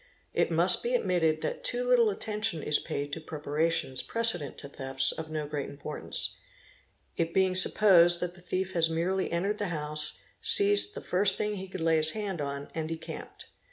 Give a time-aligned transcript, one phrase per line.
[0.33, 5.11] It must be admitted that too— little attention is paid to preparations precedent to thefts
[5.11, 6.39] of no great— importance,
[7.17, 11.57] it being supposed that the thief has merely entered the house, seized the first thing
[11.57, 13.49] he could lay his hand on, and decamped.